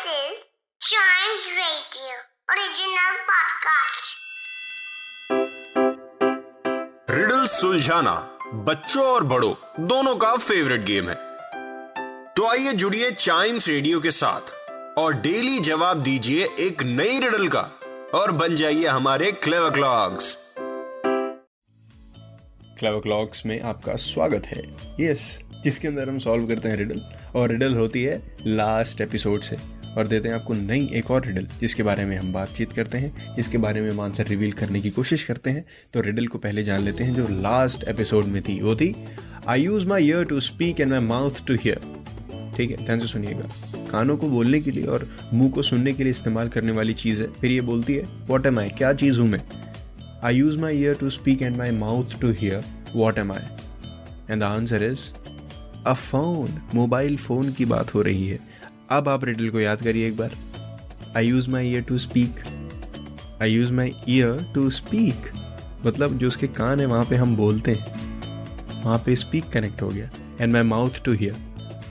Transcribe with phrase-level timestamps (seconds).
[0.00, 0.36] This is
[0.80, 2.12] Chimes Radio
[2.52, 4.04] original podcast.
[7.10, 8.14] Riddle सुलझाना
[8.68, 9.52] बच्चों और बड़ों
[9.86, 11.14] दोनों का फेवरेट गेम है।
[12.36, 14.54] तो आइए जुड़िए चाइम्स रेडियो के साथ
[14.98, 17.62] और डेली जवाब दीजिए एक नई रिडल का
[18.14, 20.34] और बन जाइए हमारे क्लेवर क्लॉक्स
[22.78, 24.62] क्लेवर क्लॉक्स में आपका स्वागत है।
[25.00, 27.02] यस जिसके अंदर हम सॉल्व करते हैं रिडल
[27.36, 31.46] और रिडल होती है लास्ट एपिसोड से। और देते हैं आपको नई एक और रिडल
[31.60, 34.90] जिसके बारे में हम बातचीत करते हैं, जिसके बारे में हम आंसर रिवील करने की
[34.90, 38.60] कोशिश करते हैं। तो रिडल को पहले जान लेते हैं, जो लास्ट एपिसोड में थी,
[38.60, 38.94] वो थी
[39.48, 41.80] I use my ear to speak and my mouth to hear
[42.56, 43.48] ठीक है, ध्यान से सुनिएगा।
[43.90, 47.22] कानों को बोलने के लिए और मुँह को सुनने के लिए इस्तेमाल करने वाली चीज़
[47.22, 49.40] है। फिर ये बोलती है वॉट एम आई क्या चीज़ हूँ मैं?
[50.24, 53.42] I use my ear to speak and my mouth to hear what am I
[54.30, 55.00] and the answer is
[55.86, 58.38] a phone mobile phone की बात हो रही है।
[58.92, 60.30] अब आप रिडल को याद करिए एक बार।
[61.16, 62.40] I use my ear to speak
[63.42, 65.30] I use my ear to speak
[65.86, 69.88] मतलब जो उसके कान है, वहाँ पे हम बोलते हैं। वहाँ पे स्पीक कनेक्ट हो
[69.88, 70.10] गया।
[70.40, 71.36] And my mouth to hear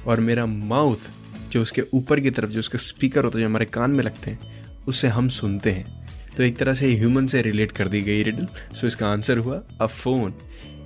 [0.07, 1.09] और मेरा माउथ
[1.51, 4.31] जो उसके ऊपर की तरफ़, जो उसके स्पीकर होते हैं, जो हमारे कान में लगते
[4.31, 5.98] हैं उससे हम सुनते हैं।
[6.39, 9.61] तो एक तरह से ह्यूमन से रिलेट कर दी गई रिडल सो इसका आंसर हुआ
[9.81, 10.33] अ फ़ोन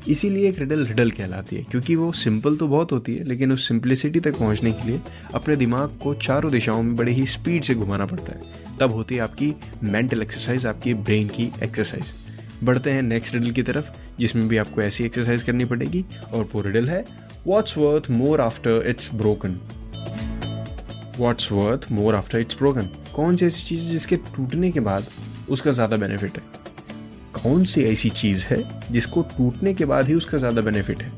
[0.07, 3.67] इसीलिए एक रिडल रिडल कहलाती है, क्योंकि वो सिंपल तो बहुत होती है, लेकिन उस
[3.67, 4.99] सिंप्लिसिटी तक पहुँचने के लिए
[5.35, 9.15] अपने दिमाग को चारों दिशाओं में बड़े ही स्पीड से घुमाना पड़ता है। तब होती
[9.15, 12.13] है आपकी मेंटल एक्सरसाइज आपकी ब्रेन की एक्सरसाइज
[12.63, 16.61] बढ़ते हैं नेक्स्ट रिडल की तरफ़, जिसमें भी आपको ऐसी एक्सरसाइज करनी पड़ेगी, और वो
[16.61, 17.05] रिडल है
[17.47, 19.59] what's worth more after it's broken
[21.19, 25.05] what's worth more after it's broken कौन सी ऐसी चीज़ जिसके टूटने के बाद
[25.49, 26.43] उसका ज़्यादा बेनिफिट है।
[27.33, 28.57] कौन सी ऐसी चीज़ है
[28.91, 31.11] जिसको टूटने के बाद ही उसका ज़्यादा बेनिफिट है?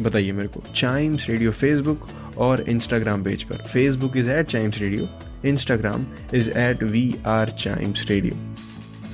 [0.00, 5.08] बताइए मेरे को। चाइम्स रेडियो फेसबुक और इंस्टाग्राम पेज पर। Facebook is at Chimes Radio
[5.44, 8.34] Instagram is at we are Chimes Radio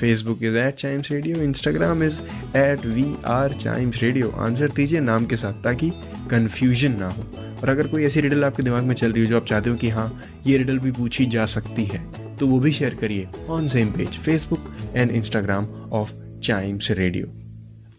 [0.01, 2.19] Facebook is at Chimes Radio Instagram is
[2.57, 5.91] at we are Chimes Radio answer दीजिए नाम के साथ ताकि
[6.31, 7.25] कन्फ्यूज़न ना हो।
[7.63, 9.77] और अगर कोई ऐसी रिडल आपके दिमाग में चल रही हो जो आप चाहते हो
[9.77, 10.09] कि हाँ
[10.47, 12.01] ये रिडल भी पूछी जा सकती है
[12.43, 17.27] तो वो भी शेयर करिए on same page Facebook and Instagram of Chimes Radio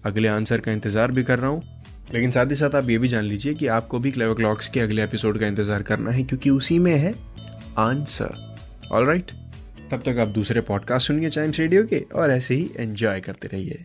[0.06, 1.62] अगले आंसर का इंतज़ार भी कर रहा हूँ,
[2.14, 4.80] लेकिन साथ ही साथ आप ये भी जान लीजिए कि आपको भी क्लेवर क्लॉक्स के
[4.80, 7.14] अगले एपिसोड का इंतज़ार करना है, क्योंकि उसी में है
[7.80, 8.36] आंसर
[8.92, 9.32] ऑल राइट
[9.92, 13.84] तब तक आप दूसरे पॉडकास्ट सुनिए चाइम्स रेडियो के और ऐसे ही एंजॉय करते रहिए।